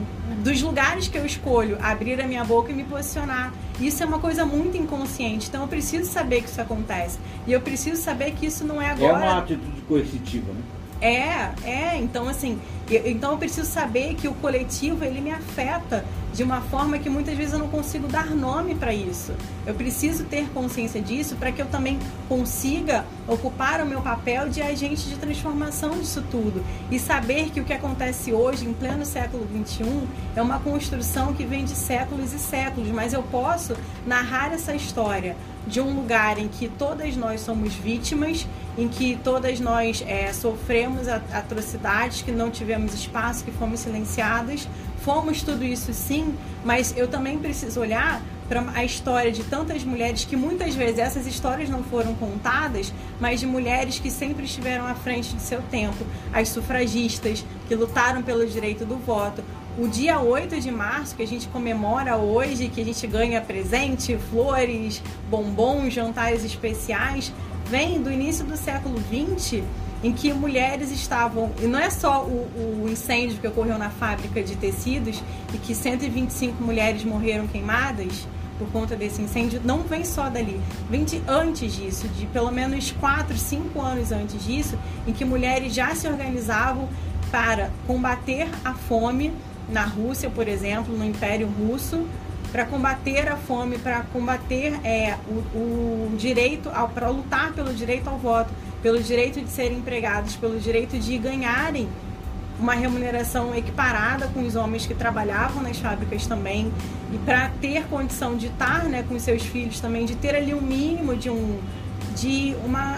dos 0.44 0.62
lugares 0.62 1.08
que 1.08 1.18
eu 1.18 1.26
escolho 1.26 1.78
abrir 1.82 2.20
a 2.22 2.28
minha 2.28 2.44
boca 2.44 2.72
e 2.72 2.76
me 2.76 2.84
posicionar. 2.84 3.54
Isso 3.80 4.02
é 4.02 4.06
uma 4.06 4.20
coisa 4.20 4.46
muito 4.46 4.78
inconsciente, 4.78 5.48
então 5.50 5.62
eu 5.62 5.68
preciso 5.68 6.10
saber 6.10 6.42
que 6.42 6.50
isso 6.50 6.62
acontece. 6.62 7.20
E 7.46 7.52
eu 7.52 7.62
preciso 7.62 8.02
saber 8.02 8.32
que 8.32 8.46
isso 8.46 8.64
não 8.64 8.82
é 8.82 8.90
agora. 8.90 9.26
É 9.26 9.30
uma 9.30 9.38
atitude 9.40 9.82
coercitiva, 9.82 10.52
né? 10.52 10.62
É, 11.02 11.52
é, 11.64 11.98
então 11.98 12.28
assim, 12.28 12.60
eu, 12.90 13.08
então 13.08 13.32
eu 13.32 13.38
preciso 13.38 13.70
saber 13.70 14.16
que 14.16 14.28
o 14.28 14.34
coletivo 14.36 15.04
ele 15.04 15.22
me 15.22 15.32
afeta 15.32 16.04
de 16.34 16.44
uma 16.44 16.62
forma 16.62 17.00
que 17.00 17.10
muitas 17.10 17.36
vezes 17.36 17.54
eu 17.54 17.60
não 17.60 17.68
consigo 17.68 18.08
dar 18.08 18.28
nome 18.28 18.76
para 18.76 18.94
isso. 18.94 19.34
Eu 19.66 19.74
preciso 19.74 20.24
ter 20.26 20.48
consciência 20.50 21.02
disso 21.02 21.36
para 21.36 21.52
que 21.52 21.60
eu 21.60 21.66
também 21.66 21.98
consiga 22.30 23.06
ocupar 23.28 23.82
o 23.82 23.86
meu 23.86 24.02
papel 24.02 24.48
de 24.48 24.62
agente 24.62 25.10
de 25.10 25.16
transformação 25.18 25.98
disso 25.98 26.24
tudo 26.30 26.64
e 26.92 27.00
saber 27.00 27.50
que 27.50 27.60
o 27.60 27.64
que 27.64 27.74
acontece 27.74 28.32
hoje, 28.34 28.66
em 28.66 28.74
pleno 28.74 29.04
século 29.04 29.48
XXI, 29.48 30.08
é 30.36 30.42
uma 30.42 30.60
construção 30.60 31.34
que 31.34 31.44
vem 31.44 31.66
de 31.66 31.72
séculos 31.72 32.32
e 32.34 32.40
séculos, 32.40 32.90
mas 32.90 33.14
eu 33.14 33.24
posso 33.24 33.76
narrar 34.06 34.54
essa 34.54 34.76
história 34.76 35.36
de 35.68 35.82
um 35.82 35.94
lugar 35.94 36.38
em 36.38 36.48
que 36.48 36.68
todas 36.68 37.16
nós 37.16 37.42
somos 37.42 37.74
vítimas, 37.74 38.48
em 38.78 38.88
que 38.88 39.18
todas 39.24 39.60
nós 39.60 40.04
é, 40.08 40.32
sofremos 40.32 41.08
atrocidades, 41.08 42.22
que 42.22 42.32
não 42.32 42.50
tivemos 42.50 42.94
espaço, 42.94 43.44
que 43.44 43.52
fomos 43.52 43.82
silenciadas. 43.82 44.68
Fomos 45.02 45.42
tudo 45.42 45.64
isso 45.64 45.94
sim, 45.94 46.36
mas 46.66 46.96
eu 46.98 47.08
também 47.08 47.38
preciso 47.38 47.80
olhar 47.80 48.22
para 48.48 48.64
a 48.74 48.84
história 48.84 49.32
de 49.32 49.44
tantas 49.44 49.84
mulheres 49.84 50.24
que 50.24 50.36
muitas 50.36 50.74
vezes 50.74 51.00
essas 51.00 51.28
histórias 51.28 51.70
não 51.70 51.84
foram 51.84 52.16
contadas, 52.16 52.94
mas 53.20 53.40
de 53.40 53.46
mulheres 53.46 54.00
que 54.00 54.10
sempre 54.10 54.46
estiveram 54.46 54.88
à 54.88 54.96
frente 54.96 55.34
de 55.34 55.42
seu 55.42 55.62
tempo. 55.64 56.06
As 56.34 56.50
sufragistas 56.50 57.46
que 57.68 57.76
lutaram 57.76 58.24
pelo 58.24 58.46
direito 58.48 58.86
do 58.86 58.96
voto, 58.96 59.44
o 59.78 59.88
dia 59.88 60.20
8 60.20 60.60
de 60.60 60.72
março, 60.72 61.16
que 61.16 61.22
a 61.22 61.28
gente 61.28 61.48
comemora 61.50 62.18
hoje, 62.18 62.68
que 62.68 62.82
a 62.82 62.86
gente 62.86 63.06
ganha 63.06 63.40
presente, 63.40 64.18
flores, 64.32 65.02
bombons, 65.30 65.94
jantares 65.94 66.44
especiais, 66.44 67.32
vem 67.66 68.02
do 68.02 68.12
início 68.12 68.44
do 68.44 68.58
século 68.58 68.98
XX, 69.00 69.64
em 70.04 70.12
que 70.12 70.34
mulheres 70.34 70.92
estavam. 70.92 71.52
E 71.62 71.68
não 71.68 71.80
é 71.80 71.90
só 71.92 72.24
o, 72.24 72.84
o 72.84 72.90
incêndio 72.90 73.38
que 73.38 73.48
ocorreu 73.48 73.78
na 73.78 73.90
fábrica 73.90 74.42
de 74.42 74.56
tecidos 74.56 75.22
e 75.54 75.58
que 75.60 75.76
125 75.76 76.62
mulheres 76.64 77.04
morreram 77.04 77.48
queimadas 77.48 78.28
por 78.58 78.68
conta 78.72 78.96
desse 78.96 79.22
incêndio, 79.22 79.62
não 79.64 79.84
vem 79.84 80.04
só 80.04 80.30
dali, 80.30 80.60
vem 80.90 81.04
de 81.04 81.22
antes 81.28 81.76
disso, 81.76 82.08
de 82.08 82.26
pelo 82.26 82.52
menos 82.52 82.92
4, 82.92 83.38
5 83.38 83.80
anos 83.80 84.12
antes 84.12 84.44
disso, 84.44 84.76
em 85.06 85.14
que 85.14 85.24
mulheres 85.24 85.76
já 85.76 85.94
se 85.94 86.08
organizavam 86.08 86.90
para 87.30 87.70
combater 87.86 88.48
a 88.66 88.74
fome 88.74 89.32
na 89.70 89.84
Rússia, 89.84 90.30
por 90.30 90.48
exemplo, 90.48 90.96
no 90.96 91.06
Império 91.06 91.48
Russo, 91.48 92.06
para 92.52 92.66
combater 92.66 93.28
a 93.28 93.36
fome, 93.36 93.78
para 93.78 94.02
combater 94.14 94.80
é, 94.84 95.16
o, 95.28 96.12
o 96.12 96.16
direito, 96.18 96.70
para 96.94 97.10
lutar 97.10 97.52
pelo 97.54 97.74
direito 97.74 98.10
ao 98.10 98.18
voto, 98.18 98.50
pelo 98.82 99.02
direito 99.02 99.42
de 99.42 99.50
serem 99.50 99.80
empregados, 99.80 100.36
pelo 100.36 100.60
direito 100.60 100.98
de 100.98 101.18
ganharem 101.18 101.90
uma 102.60 102.74
remuneração 102.74 103.54
equiparada 103.54 104.28
com 104.30 104.42
os 104.42 104.56
homens 104.56 104.86
que 104.86 104.94
trabalhavam 104.94 105.62
nas 105.62 105.78
fábricas 105.78 106.26
também 106.26 106.72
e 107.14 107.18
para 107.20 107.50
ter 107.62 107.86
condição 107.88 108.36
de 108.36 108.48
estar 108.48 108.86
né, 108.86 109.04
com 109.08 109.20
seus 109.20 109.44
filhos 109.44 109.80
também, 109.80 110.06
de 110.06 110.16
ter 110.16 110.36
ali 110.36 110.54
um 110.54 110.62
mínimo 110.62 111.16
de 111.16 111.30
um 111.30 111.60
de 112.16 112.56
uma 112.66 112.98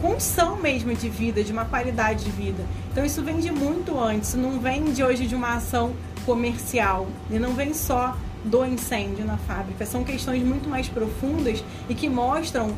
condição 0.00 0.56
mesmo 0.56 0.94
de 0.94 1.08
vida, 1.08 1.44
de 1.44 1.52
uma 1.52 1.64
qualidade 1.64 2.24
de 2.24 2.30
vida. 2.30 2.64
Então 2.90 3.04
isso 3.04 3.22
vem 3.22 3.38
de 3.38 3.50
muito 3.50 3.98
antes, 3.98 4.34
não 4.34 4.58
vem 4.58 4.84
de 4.92 5.02
hoje 5.02 5.26
de 5.26 5.34
uma 5.34 5.54
ação 5.54 5.92
comercial 6.24 7.06
e 7.30 7.38
não 7.38 7.54
vem 7.54 7.74
só 7.74 8.16
do 8.44 8.64
incêndio 8.64 9.24
na 9.24 9.36
fábrica. 9.36 9.84
São 9.84 10.02
questões 10.02 10.42
muito 10.42 10.68
mais 10.68 10.88
profundas 10.88 11.62
e 11.88 11.94
que 11.94 12.08
mostram 12.08 12.72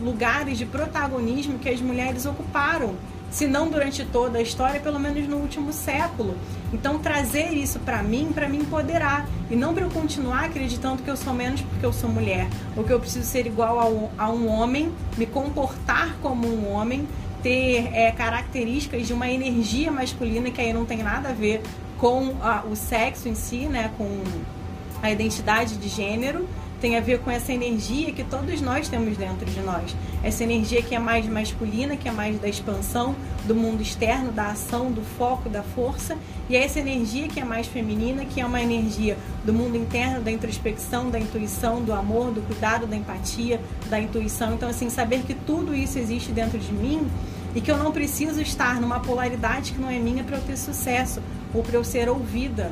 lugares 0.00 0.56
de 0.58 0.64
protagonismo 0.64 1.58
que 1.58 1.68
as 1.68 1.80
mulheres 1.80 2.24
ocuparam 2.24 2.94
se 3.30 3.46
não 3.46 3.68
durante 3.68 4.04
toda 4.04 4.38
a 4.38 4.42
história, 4.42 4.80
pelo 4.80 4.98
menos 4.98 5.26
no 5.28 5.36
último 5.36 5.72
século. 5.72 6.34
Então 6.72 6.98
trazer 6.98 7.52
isso 7.52 7.78
para 7.80 8.02
mim, 8.02 8.30
para 8.34 8.48
me 8.48 8.58
empoderar. 8.58 9.28
E 9.50 9.56
não 9.56 9.74
para 9.74 9.84
eu 9.84 9.90
continuar 9.90 10.44
acreditando 10.44 11.02
que 11.02 11.10
eu 11.10 11.16
sou 11.16 11.32
menos 11.32 11.60
porque 11.62 11.84
eu 11.84 11.92
sou 11.92 12.10
mulher, 12.10 12.48
ou 12.76 12.84
que 12.84 12.92
eu 12.92 13.00
preciso 13.00 13.26
ser 13.26 13.46
igual 13.46 14.10
a 14.16 14.30
um, 14.30 14.48
homem, 14.48 14.92
me 15.16 15.26
comportar 15.26 16.16
como 16.22 16.46
um 16.46 16.72
homem, 16.72 17.06
ter 17.42 17.88
é, 17.94 18.10
características 18.12 19.06
de 19.06 19.12
uma 19.12 19.28
energia 19.28 19.90
masculina 19.90 20.50
que 20.50 20.60
aí 20.60 20.72
não 20.72 20.84
tem 20.84 20.98
nada 20.98 21.30
a 21.30 21.32
ver 21.32 21.62
com 21.98 22.34
a, 22.42 22.64
o 22.64 22.76
sexo 22.76 23.28
em 23.28 23.34
si, 23.34 23.66
né, 23.66 23.90
com 23.96 24.22
a 25.02 25.10
identidade 25.10 25.76
de 25.76 25.88
gênero 25.88 26.46
tem 26.80 26.96
a 26.96 27.00
ver 27.00 27.18
com 27.20 27.30
essa 27.30 27.52
energia 27.52 28.12
que 28.12 28.22
todos 28.22 28.60
nós 28.60 28.88
temos 28.88 29.16
dentro 29.16 29.46
de 29.46 29.60
nós. 29.60 29.94
Essa 30.22 30.44
energia 30.44 30.80
que 30.80 30.94
é 30.94 30.98
mais 30.98 31.26
masculina, 31.26 31.96
que 31.96 32.08
é 32.08 32.12
mais 32.12 32.38
da 32.40 32.48
expansão 32.48 33.14
do 33.46 33.54
mundo 33.54 33.82
externo, 33.82 34.30
da 34.30 34.48
ação, 34.48 34.90
do 34.90 35.02
foco, 35.02 35.48
da 35.48 35.62
força, 35.62 36.16
e 36.48 36.56
é 36.56 36.64
essa 36.64 36.78
energia 36.78 37.28
que 37.28 37.40
é 37.40 37.44
mais 37.44 37.66
feminina, 37.66 38.24
que 38.24 38.40
é 38.40 38.46
uma 38.46 38.62
energia 38.62 39.16
do 39.44 39.52
mundo 39.52 39.76
interno, 39.76 40.20
da 40.20 40.30
introspecção, 40.30 41.10
da 41.10 41.18
intuição, 41.18 41.82
do 41.82 41.92
amor, 41.92 42.30
do 42.30 42.42
cuidado, 42.42 42.86
da 42.86 42.96
empatia, 42.96 43.60
da 43.88 43.98
intuição. 43.98 44.54
Então, 44.54 44.68
assim, 44.68 44.88
saber 44.88 45.22
que 45.22 45.34
tudo 45.34 45.74
isso 45.74 45.98
existe 45.98 46.30
dentro 46.30 46.58
de 46.58 46.72
mim 46.72 47.06
e 47.54 47.60
que 47.60 47.70
eu 47.70 47.76
não 47.76 47.90
preciso 47.90 48.40
estar 48.40 48.80
numa 48.80 49.00
polaridade 49.00 49.72
que 49.72 49.80
não 49.80 49.90
é 49.90 49.98
minha 49.98 50.22
para 50.22 50.36
eu 50.36 50.42
ter 50.42 50.56
sucesso, 50.56 51.20
ou 51.52 51.62
para 51.62 51.76
eu 51.76 51.82
ser 51.82 52.08
ouvida, 52.08 52.70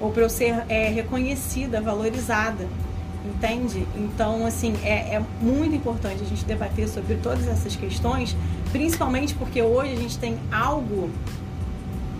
ou 0.00 0.10
para 0.10 0.22
eu 0.22 0.30
ser 0.30 0.64
é, 0.68 0.88
reconhecida, 0.88 1.80
valorizada 1.80 2.66
entende? 3.28 3.86
Então, 3.96 4.46
assim, 4.46 4.74
é, 4.82 5.14
é, 5.14 5.22
muito 5.40 5.74
importante 5.74 6.22
a 6.22 6.26
gente 6.26 6.44
debater 6.44 6.88
sobre 6.88 7.16
todas 7.16 7.46
essas 7.46 7.76
questões, 7.76 8.36
principalmente 8.72 9.34
porque 9.34 9.60
hoje 9.62 9.92
a 9.92 9.96
gente 9.96 10.18
tem 10.18 10.38
algo 10.52 11.10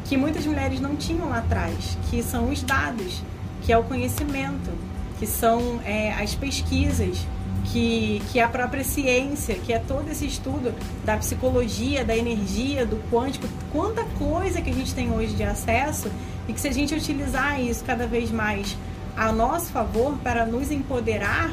que 0.05 0.17
muitas 0.17 0.47
mulheres 0.47 0.81
não 0.81 0.97
tinham 0.97 1.29
lá 1.29 1.39
atrás, 1.39 1.99
que 2.11 2.23
são 2.23 2.51
os 2.51 2.63
dados, 2.63 3.23
que 3.63 3.73
é 3.73 3.79
o 3.79 3.83
conhecimento, 3.83 4.71
que 5.19 5.27
são 5.27 5.81
é, 5.85 6.13
as 6.13 6.35
pesquisas, 6.35 7.27
que, 7.73 8.23
que 8.31 8.39
é 8.39 8.45
a 8.45 8.49
própria 8.49 8.85
ciência, 8.85 9.57
que 9.57 9.73
é 9.73 9.79
todo 9.79 10.09
esse 10.11 10.27
estudo 10.27 10.73
da 11.05 11.17
psicologia, 11.17 12.05
da 12.05 12.17
energia, 12.17 12.87
do 12.87 12.97
quântico, 13.11 13.49
quanta 13.73 14.05
coisa 14.19 14.61
que 14.61 14.71
a 14.71 14.73
gente 14.73 14.95
tem 14.95 15.13
hoje 15.13 15.35
de 15.35 15.43
acesso 15.43 16.11
e 16.49 16.53
que 16.53 16.61
se 16.61 16.69
a 16.69 16.73
gente 16.73 16.95
utilizar 16.95 17.61
isso 17.61 17.85
cada 17.85 18.07
vez 18.07 18.31
mais 18.31 18.77
a 19.17 19.33
nosso 19.33 19.73
favor 19.73 20.17
para 20.23 20.45
nos 20.45 20.71
empoderar, 20.71 21.53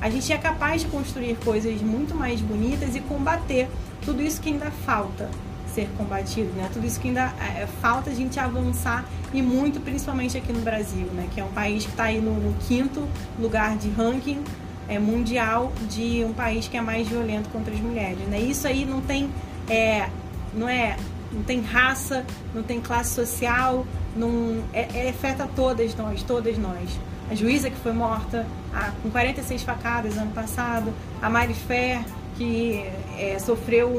a 0.00 0.10
gente 0.10 0.32
é 0.32 0.38
capaz 0.38 0.82
de 0.82 0.88
construir 0.88 1.36
coisas 1.44 1.80
muito 1.80 2.14
mais 2.14 2.40
bonitas 2.40 2.96
e 2.96 3.00
combater 3.00 3.68
tudo 4.04 4.22
isso 4.22 4.40
que 4.40 4.48
ainda 4.48 4.70
falta 4.84 5.30
ser 5.72 5.88
combatido, 5.96 6.50
né? 6.54 6.68
Tudo 6.72 6.86
isso 6.86 7.00
que 7.00 7.08
ainda 7.08 7.32
é, 7.40 7.66
falta 7.80 8.10
a 8.10 8.14
gente 8.14 8.38
avançar 8.38 9.04
e 9.32 9.40
muito, 9.40 9.80
principalmente 9.80 10.36
aqui 10.36 10.52
no 10.52 10.60
Brasil, 10.60 11.06
né? 11.14 11.28
Que 11.32 11.40
é 11.40 11.44
um 11.44 11.52
país 11.52 11.84
que 11.84 11.90
está 11.90 12.04
aí 12.04 12.20
no, 12.20 12.34
no, 12.34 12.54
quinto 12.66 13.06
lugar 13.38 13.76
de 13.76 13.90
ranking 13.90 14.42
é, 14.88 14.98
mundial 14.98 15.72
de 15.88 16.24
um 16.24 16.32
país 16.32 16.68
que 16.68 16.76
é 16.76 16.80
mais 16.80 17.08
violento 17.08 17.48
contra 17.50 17.72
as 17.72 17.80
mulheres, 17.80 18.18
né? 18.28 18.40
Isso 18.40 18.66
aí 18.66 18.84
não 18.84 19.00
tem, 19.00 19.30
é, 19.68 20.08
não 20.54 20.68
é, 20.68 20.96
não 21.32 21.42
tem 21.42 21.60
raça, 21.60 22.24
não 22.54 22.62
tem 22.62 22.80
classe 22.80 23.14
social, 23.14 23.86
num, 24.16 24.62
é, 24.72 25.06
é, 25.06 25.10
afeta 25.10 25.48
todas 25.54 25.94
nós, 25.94 26.22
todas 26.22 26.58
nós. 26.58 26.98
A 27.30 27.34
juíza 27.34 27.70
que 27.70 27.76
foi 27.76 27.92
morta 27.92 28.46
a, 28.74 28.90
com 29.02 29.10
46 29.10 29.62
facadas 29.62 30.16
ano 30.16 30.32
passado, 30.32 30.92
a 31.20 31.30
Mari 31.30 31.54
Fer, 31.54 32.04
que 32.36 32.84
é, 33.18 33.38
sofreu 33.38 33.90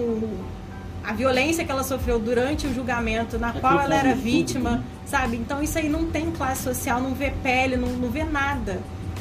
a 1.04 1.12
violência 1.14 1.66
que 1.66 1.72
ela 1.72 1.84
sofreu 1.84 2.18
durante 2.18 2.66
o 2.66 2.74
julgamento, 2.74 3.38
na 3.38 3.50
é 3.50 3.60
qual 3.60 3.80
ela 3.80 3.96
era 3.96 4.16
vítima, 4.16 4.78
né? 4.78 4.84
sabe? 5.06 5.36
Então 5.36 5.62
isso 5.62 5.78
aí 5.78 5.90
não 5.90 6.06
tem 6.06 6.32
classe 6.32 6.64
social, 6.64 7.02
não 7.02 7.14
vê 7.14 7.32
pele, 7.44 7.76
não, 7.76 7.90
não 7.90 8.10
vê 8.10 8.24
nada. 8.24 8.80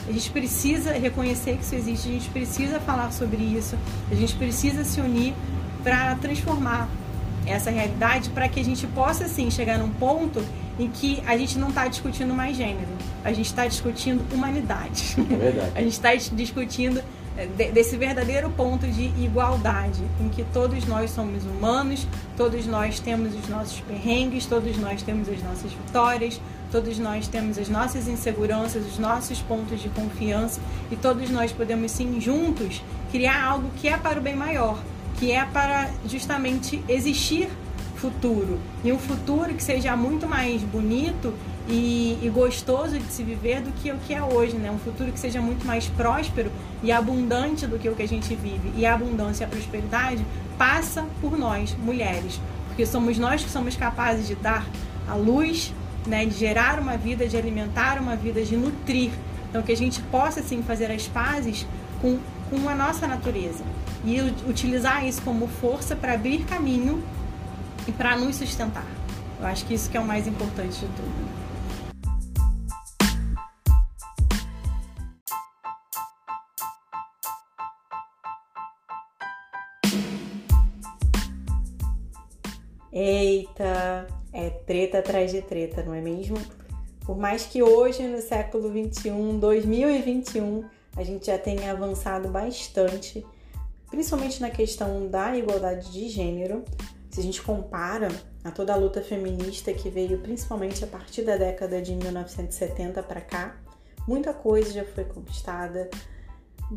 A 0.09 0.13
gente 0.13 0.31
precisa 0.31 0.93
reconhecer 0.93 1.57
que 1.57 1.65
isso 1.65 1.75
existe, 1.75 2.09
a 2.09 2.13
gente 2.13 2.31
precisa 2.31 2.81
falar 2.81 3.13
sobre 3.13 3.43
isso, 3.43 3.77
a 4.11 4.15
gente 4.15 4.35
precisa 4.35 4.85
se 4.85 5.01
unir 5.01 5.35
para 5.83 6.15
transformar 6.17 6.89
essa 7.47 7.71
realidade 7.71 8.31
para 8.31 8.49
que 8.49 8.61
a 8.61 8.65
gente 8.65 8.87
possa 8.89 9.25
assim 9.25 9.51
chegar 9.51 9.79
num 9.79 9.91
ponto 9.91 10.43
em 10.79 10.89
que 10.89 11.23
a 11.27 11.37
gente 11.37 11.59
não 11.59 11.69
está 11.69 11.87
discutindo 11.87 12.35
mais 12.35 12.57
gênero, 12.57 12.89
a 13.25 13.33
gente 13.33 13.47
está 13.47 13.67
discutindo 13.67 14.23
humanidade. 14.33 15.17
É 15.19 15.37
verdade. 15.37 15.73
a 15.77 15.81
gente 15.81 15.93
está 15.93 16.15
discutindo 16.15 17.03
eh, 17.37 17.71
desse 17.71 17.97
verdadeiro 17.97 18.51
ponto 18.51 18.87
de 18.87 19.05
igualdade, 19.23 20.03
em 20.21 20.29
que 20.29 20.45
todos 20.53 20.87
nós 20.87 21.11
somos 21.11 21.45
humanos, 21.45 22.07
todos 22.37 22.67
nós 22.67 23.01
temos 23.01 23.35
os 23.35 23.49
nossos 23.49 23.81
perrengues, 23.81 24.47
todos 24.47 24.77
nós 24.79 25.03
temos 25.03 25.29
as 25.29 25.43
nossas 25.43 25.73
vitórias, 25.73 26.41
todos 26.71 26.99
nós 26.99 27.29
temos 27.29 27.59
as 27.59 27.69
nossas 27.69 28.09
inseguranças, 28.09 28.85
os 28.87 28.99
nossos 28.99 29.41
pontos 29.41 29.81
de 29.81 29.89
confiança 29.91 30.61
e 30.91 30.97
todos 30.97 31.31
nós 31.31 31.53
podemos 31.53 31.91
sim 31.91 32.21
juntos 32.21 32.83
criar 33.11 33.43
algo 33.45 33.71
que 33.77 33.89
é 33.89 33.97
para 33.97 34.19
o 34.19 34.23
bem 34.23 34.35
maior, 34.35 34.79
que 35.19 35.31
é 35.33 35.45
para 35.45 35.91
justamente 36.07 36.83
existir 36.89 37.49
futuro. 38.03 38.59
E 38.83 38.93
um 38.93 38.99
futuro 38.99 39.55
que 39.55 39.63
seja 39.63 39.97
muito 39.97 40.27
mais 40.27 40.61
bonito 40.63 41.33
e, 41.69 42.19
e, 42.21 42.29
gostoso 42.29 42.99
de 42.99 43.05
se 43.05 43.23
viver 43.23 43.61
do 43.61 43.71
que 43.71 43.93
o 43.93 43.99
que 43.99 44.13
é 44.13 44.21
hoje, 44.21 44.57
né? 44.57 44.73
Um 44.73 44.79
futuro 44.79 45.13
que 45.13 45.21
seja 45.21 45.41
muito 45.41 45.65
mais 45.65 45.87
próspero 45.87 46.51
e 46.83 46.91
abundante 46.91 47.65
do 47.65 47.79
que 47.79 47.89
o 47.89 47.95
que 47.95 48.03
a 48.03 48.09
gente 48.09 48.35
vive. 48.35 48.73
E 48.77 48.85
a 48.85 48.95
abundância 48.95 49.45
e 49.45 49.47
a 49.47 49.49
prosperidade 49.49 50.27
passa 50.59 51.07
por 51.21 51.39
nós, 51.39 51.77
mulheres, 51.77 52.41
porque 52.67 52.85
somos 52.85 53.17
nós 53.19 53.45
que 53.45 53.51
somos 53.51 53.77
capazes 53.77 54.27
de 54.27 54.35
dar 54.35 54.67
a 55.09 55.15
luz, 55.15 55.73
né? 56.05 56.27
De 56.27 56.35
gerar 56.35 56.81
uma 56.81 56.97
vida, 56.97 57.29
de 57.29 57.37
alimentar 57.37 58.01
uma 58.01 58.17
vida, 58.17 58.43
de 58.43 58.57
nutrir. 58.57 59.13
Então 59.49 59.63
que 59.63 59.71
a 59.71 59.77
gente 59.77 60.03
possa 60.03 60.43
sim 60.43 60.61
fazer 60.65 60.91
as 60.91 61.07
pazes 61.07 61.65
com, 62.01 62.19
com 62.51 62.69
a 62.69 62.75
nossa 62.75 63.07
natureza 63.07 63.63
e 64.05 64.21
utilizar 64.49 65.07
isso 65.07 65.23
como 65.23 65.47
força 65.47 65.95
para 65.95 66.15
abrir 66.15 66.45
caminho 66.45 67.01
e 67.87 67.93
para 67.93 68.17
nos 68.17 68.37
sustentar. 68.37 68.87
Eu 69.41 69.47
acho 69.47 69.67
que 69.67 69.75
isso 69.75 69.91
que 69.91 69.97
é 69.97 70.01
o 70.01 70.05
mais 70.05 70.27
importante 70.27 70.79
de 70.79 70.87
tudo. 70.87 71.43
Eita, 82.93 84.07
é 84.33 84.51
treta 84.51 84.99
atrás 84.99 85.33
de 85.33 85.41
treta, 85.41 85.83
não 85.83 85.95
é 85.95 86.01
mesmo? 86.01 86.37
Por 87.01 87.17
mais 87.17 87.45
que 87.45 87.63
hoje, 87.63 88.07
no 88.07 88.21
século 88.21 88.71
21, 88.71 89.39
2021, 89.39 90.65
a 90.97 91.03
gente 91.03 91.27
já 91.27 91.39
tenha 91.39 91.73
avançado 91.73 92.29
bastante, 92.29 93.27
principalmente 93.91 94.41
na 94.41 94.51
questão 94.51 95.09
da 95.09 95.37
igualdade 95.37 95.91
de 95.91 96.09
gênero, 96.09 96.63
se 97.13 97.21
a 97.21 97.23
gente 97.23 97.43
compara 97.43 98.09
a 98.43 98.51
toda 98.51 98.73
a 98.73 98.77
luta 98.77 99.03
feminista 99.03 99.71
que 99.75 99.91
veio 99.91 100.19
principalmente 100.19 100.83
a 100.83 100.87
partir 100.87 101.23
da 101.23 101.37
década 101.37 101.81
de 101.83 101.95
1970 101.95 103.03
para 103.03 103.21
cá, 103.21 103.61
muita 104.09 104.33
coisa 104.33 104.73
já 104.73 104.85
foi 104.85 105.05
conquistada. 105.05 105.91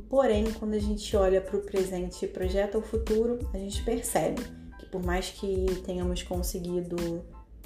Porém, 0.09 0.51
quando 0.59 0.73
a 0.73 0.79
gente 0.79 1.15
olha 1.15 1.39
para 1.39 1.55
o 1.55 1.61
presente 1.61 2.25
e 2.25 2.27
projeta 2.27 2.77
o 2.77 2.81
futuro, 2.81 3.39
a 3.53 3.57
gente 3.57 3.81
percebe 3.83 4.43
que 4.77 4.85
por 4.87 5.01
mais 5.01 5.29
que 5.29 5.81
tenhamos 5.85 6.21
conseguido 6.21 7.23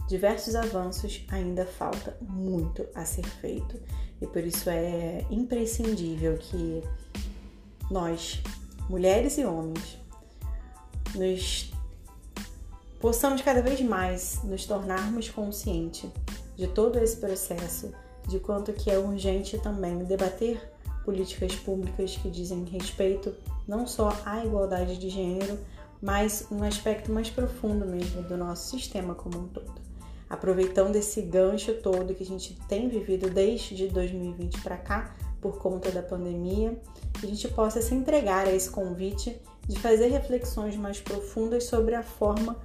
diversos 0.08 0.54
avanços, 0.56 1.26
ainda 1.30 1.66
falta 1.66 2.16
muito 2.22 2.86
a 2.94 3.04
ser 3.04 3.26
feito. 3.26 3.82
E 4.22 4.28
por 4.28 4.44
isso 4.44 4.70
é 4.70 5.26
imprescindível 5.32 6.38
que 6.38 6.84
nós, 7.90 8.44
mulheres 8.88 9.40
e 9.40 9.46
homens, 9.46 9.98
nos 11.16 11.72
possamos 13.00 13.42
cada 13.42 13.62
vez 13.62 13.80
mais 13.82 14.40
nos 14.44 14.66
tornarmos 14.66 15.30
conscientes 15.30 16.10
de 16.56 16.68
todo 16.68 17.00
esse 17.00 17.18
processo, 17.18 17.94
de 18.28 18.40
quanto 18.40 18.74
que 18.74 18.92
é 18.92 19.00
urgente 19.00 19.58
também 19.58 20.04
debater 20.04 20.62
políticas 21.06 21.56
públicas 21.56 22.18
que 22.18 22.30
dizem 22.30 22.66
respeito 22.66 23.34
não 23.68 23.88
só 23.88 24.16
à 24.26 24.46
igualdade 24.46 24.98
de 24.98 25.10
gênero, 25.10 25.58
mas 26.02 26.48
um 26.52 26.64
aspecto 26.64 27.12
mais 27.12 27.30
profundo 27.30 27.86
mesmo 27.86 28.22
do 28.24 28.38
nosso 28.38 28.70
sistema 28.70 29.16
como 29.16 29.40
um 29.40 29.48
todo. 29.48 29.90
aproveitando 30.30 30.96
esse 30.96 31.24
gancho 31.24 31.74
todo 31.76 32.14
que 32.14 32.22
a 32.22 32.26
gente 32.26 32.56
tem 32.68 32.88
vivido 32.88 33.30
desde 33.32 33.88
2020 33.88 34.62
para 34.62 34.78
cá, 34.78 35.16
por 35.42 35.58
conta 35.58 35.90
da 35.90 36.04
pandemia, 36.04 36.80
que 37.20 37.26
a 37.26 37.30
gente 37.30 37.48
possa 37.48 37.82
se 37.82 37.96
entregar 37.96 38.46
a 38.46 38.52
esse 38.52 38.70
convite 38.70 39.42
de 39.68 39.80
fazer 39.80 40.10
reflexões 40.10 40.76
mais 40.76 41.00
profundas 41.00 41.64
sobre 41.64 41.96
a 41.96 42.04
forma 42.04 42.56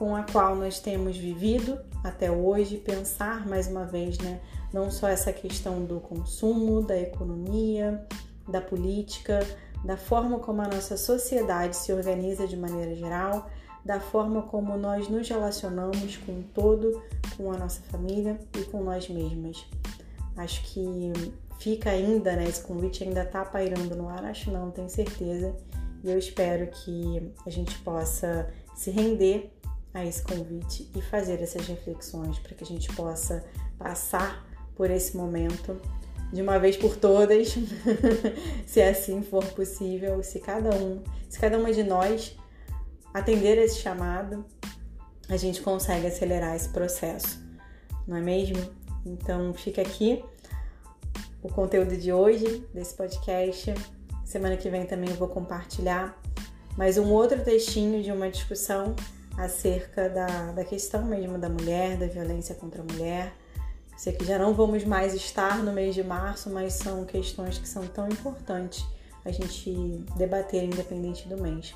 com 0.00 0.16
a 0.16 0.22
qual 0.22 0.56
nós 0.56 0.80
temos 0.80 1.14
vivido 1.14 1.78
até 2.02 2.32
hoje, 2.32 2.78
pensar 2.78 3.46
mais 3.46 3.68
uma 3.68 3.84
vez, 3.84 4.16
né, 4.16 4.40
não 4.72 4.90
só 4.90 5.06
essa 5.06 5.30
questão 5.30 5.84
do 5.84 6.00
consumo, 6.00 6.80
da 6.80 6.98
economia, 6.98 8.02
da 8.48 8.62
política, 8.62 9.46
da 9.84 9.98
forma 9.98 10.38
como 10.38 10.62
a 10.62 10.68
nossa 10.68 10.96
sociedade 10.96 11.76
se 11.76 11.92
organiza 11.92 12.46
de 12.46 12.56
maneira 12.56 12.94
geral, 12.94 13.50
da 13.84 14.00
forma 14.00 14.40
como 14.40 14.74
nós 14.78 15.06
nos 15.06 15.28
relacionamos 15.28 16.16
com 16.16 16.32
o 16.32 16.44
todo, 16.54 17.02
com 17.36 17.52
a 17.52 17.58
nossa 17.58 17.82
família 17.82 18.40
e 18.58 18.62
com 18.62 18.82
nós 18.82 19.06
mesmas. 19.10 19.66
Acho 20.34 20.62
que 20.62 21.12
fica 21.58 21.90
ainda, 21.90 22.34
né? 22.36 22.44
Esse 22.48 22.62
convite 22.62 23.04
ainda 23.04 23.22
tá 23.26 23.44
pairando 23.44 23.94
no 23.94 24.08
ar, 24.08 24.24
acho 24.24 24.50
não, 24.50 24.70
tenho 24.70 24.88
certeza. 24.88 25.54
E 26.02 26.10
eu 26.10 26.18
espero 26.18 26.68
que 26.68 27.30
a 27.44 27.50
gente 27.50 27.78
possa 27.80 28.48
se 28.74 28.90
render 28.90 29.59
a 29.92 30.04
esse 30.04 30.22
convite 30.22 30.90
e 30.94 31.02
fazer 31.02 31.40
essas 31.42 31.66
reflexões 31.66 32.38
para 32.38 32.54
que 32.54 32.64
a 32.64 32.66
gente 32.66 32.92
possa 32.94 33.44
passar 33.78 34.46
por 34.76 34.90
esse 34.90 35.16
momento 35.16 35.80
de 36.32 36.40
uma 36.40 36.58
vez 36.58 36.76
por 36.76 36.96
todas, 36.96 37.56
se 38.66 38.80
assim 38.80 39.22
for 39.22 39.44
possível, 39.46 40.22
se 40.22 40.38
cada 40.38 40.70
um, 40.76 41.02
se 41.28 41.38
cada 41.38 41.58
uma 41.58 41.72
de 41.72 41.82
nós 41.82 42.36
atender 43.12 43.58
esse 43.58 43.80
chamado, 43.80 44.44
a 45.28 45.36
gente 45.36 45.60
consegue 45.60 46.06
acelerar 46.06 46.54
esse 46.54 46.68
processo, 46.68 47.40
não 48.06 48.16
é 48.16 48.20
mesmo? 48.20 48.58
Então 49.04 49.52
fica 49.54 49.82
aqui 49.82 50.22
o 51.42 51.48
conteúdo 51.48 51.96
de 51.96 52.12
hoje 52.12 52.66
desse 52.72 52.94
podcast. 52.94 53.74
Semana 54.24 54.56
que 54.56 54.68
vem 54.68 54.86
também 54.86 55.10
eu 55.10 55.16
vou 55.16 55.28
compartilhar 55.28 56.20
mais 56.76 56.98
um 56.98 57.10
outro 57.10 57.42
textinho 57.42 58.02
de 58.02 58.12
uma 58.12 58.30
discussão 58.30 58.94
acerca 59.36 60.08
da, 60.08 60.52
da 60.52 60.64
questão 60.64 61.04
mesmo 61.04 61.38
da 61.38 61.48
mulher, 61.48 61.96
da 61.96 62.06
violência 62.06 62.54
contra 62.54 62.82
a 62.82 62.84
mulher. 62.84 63.32
Sei 63.96 64.12
que 64.12 64.24
já 64.24 64.38
não 64.38 64.54
vamos 64.54 64.84
mais 64.84 65.14
estar 65.14 65.62
no 65.62 65.72
mês 65.72 65.94
de 65.94 66.02
março, 66.02 66.48
mas 66.50 66.74
são 66.74 67.04
questões 67.04 67.58
que 67.58 67.68
são 67.68 67.86
tão 67.86 68.08
importantes 68.08 68.84
a 69.24 69.30
gente 69.30 70.04
debater 70.16 70.64
independente 70.64 71.28
do 71.28 71.40
mês. 71.40 71.74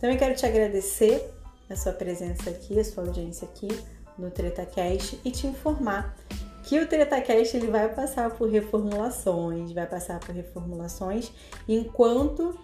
Também 0.00 0.16
quero 0.16 0.34
te 0.34 0.46
agradecer 0.46 1.30
a 1.68 1.76
sua 1.76 1.92
presença 1.92 2.48
aqui, 2.50 2.78
a 2.78 2.84
sua 2.84 3.04
audiência 3.04 3.46
aqui 3.46 3.68
no 4.16 4.30
TretaCast 4.30 5.20
e 5.24 5.30
te 5.30 5.46
informar 5.46 6.16
que 6.62 6.80
o 6.80 6.86
TretaCast 6.86 7.56
ele 7.56 7.68
vai 7.68 7.88
passar 7.94 8.30
por 8.30 8.50
reformulações, 8.50 9.72
vai 9.72 9.86
passar 9.86 10.18
por 10.18 10.34
reformulações 10.34 11.30
enquanto 11.68 12.58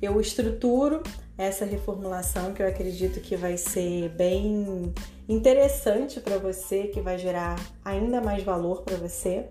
eu 0.00 0.20
estruturo 0.20 1.02
essa 1.36 1.64
reformulação 1.64 2.52
que 2.52 2.62
eu 2.62 2.66
acredito 2.66 3.20
que 3.20 3.36
vai 3.36 3.56
ser 3.56 4.08
bem 4.10 4.92
interessante 5.28 6.20
para 6.20 6.38
você, 6.38 6.84
que 6.88 7.00
vai 7.00 7.18
gerar 7.18 7.56
ainda 7.84 8.20
mais 8.20 8.42
valor 8.42 8.82
para 8.82 8.96
você. 8.96 9.46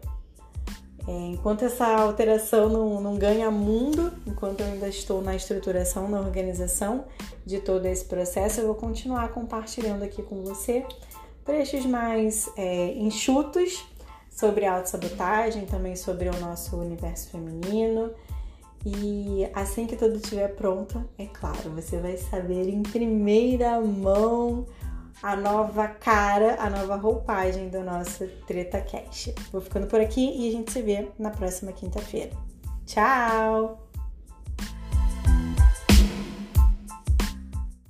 É, 1.08 1.12
enquanto 1.12 1.64
essa 1.64 1.88
alteração 1.88 2.68
não, 2.68 3.00
não 3.00 3.16
ganha 3.18 3.50
mundo, 3.50 4.12
enquanto 4.26 4.60
eu 4.60 4.68
ainda 4.68 4.90
estou 4.90 5.22
na 5.22 5.36
estruturação, 5.36 6.10
na 6.10 6.20
organização 6.20 7.06
de 7.46 7.60
todo 7.60 7.86
esse 7.86 8.04
processo, 8.04 8.60
eu 8.60 8.66
vou 8.66 8.76
continuar 8.76 9.30
compartilhando 9.30 10.04
aqui 10.04 10.22
com 10.22 10.44
você 10.44 10.86
trechos 11.46 11.86
mais 11.86 12.52
é, 12.58 12.92
enxutos 12.96 13.86
sobre 14.30 14.66
autossabotagem, 14.66 15.66
também 15.66 15.96
sobre 15.96 16.28
o 16.28 16.38
nosso 16.42 16.76
universo 16.76 17.30
feminino. 17.30 18.12
E 18.86 19.50
assim 19.54 19.86
que 19.86 19.96
tudo 19.96 20.16
estiver 20.16 20.56
pronto, 20.56 21.04
é 21.18 21.26
claro, 21.26 21.72
você 21.72 21.98
vai 21.98 22.18
saber 22.18 22.70
em 22.70 22.84
primeira 22.84 23.82
mão 23.82 24.66
a 25.22 25.36
nova 25.36 25.88
cara, 25.88 26.56
a 26.60 26.70
nova 26.70 26.96
roupagem 26.96 27.70
do 27.70 27.84
nosso 27.84 28.28
Treta 28.46 28.82
Cash. 28.82 29.34
Vou 29.52 29.62
ficando 29.62 29.88
por 29.88 30.00
aqui 30.00 30.22
e 30.22 30.50
a 30.50 30.52
gente 30.52 30.72
se 30.72 30.82
vê 30.82 31.10
na 31.18 31.32
próxima 31.32 31.72
quinta-feira. 31.72 32.32
Tchau! 32.86 33.87